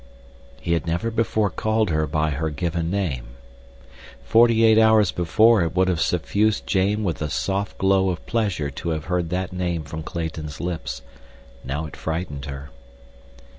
He 0.59 0.73
had 0.73 0.87
never 0.87 1.11
before 1.11 1.51
called 1.51 1.91
her 1.91 2.07
by 2.07 2.31
her 2.31 2.49
given 2.49 2.89
name. 2.89 3.35
Forty 4.23 4.63
eight 4.65 4.79
hours 4.79 5.11
before 5.11 5.61
it 5.61 5.75
would 5.75 5.87
have 5.89 6.01
suffused 6.01 6.65
Jane 6.65 7.03
with 7.03 7.21
a 7.21 7.29
soft 7.29 7.77
glow 7.77 8.09
of 8.09 8.25
pleasure 8.25 8.71
to 8.71 8.89
have 8.89 9.05
heard 9.05 9.29
that 9.29 9.53
name 9.53 9.83
from 9.83 10.01
Clayton's 10.01 10.59
lips—now 10.59 11.85
it 11.85 11.95
frightened 11.95 12.45
her. 12.45 12.71